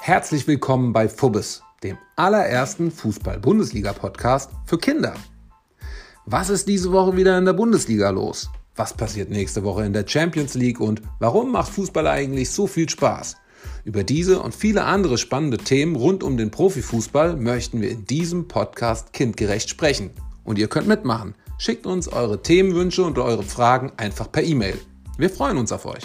[0.00, 5.14] Herzlich willkommen bei Fubbes, dem allerersten Fußball-Bundesliga-Podcast für Kinder.
[6.24, 8.48] Was ist diese Woche wieder in der Bundesliga los?
[8.76, 12.88] Was passiert nächste Woche in der Champions League und warum macht Fußball eigentlich so viel
[12.88, 13.36] Spaß?
[13.84, 18.48] Über diese und viele andere spannende Themen rund um den Profifußball möchten wir in diesem
[18.48, 20.10] Podcast kindgerecht sprechen.
[20.44, 21.34] Und ihr könnt mitmachen.
[21.58, 24.78] Schickt uns eure Themenwünsche und eure Fragen einfach per E-Mail.
[25.18, 26.04] Wir freuen uns auf euch.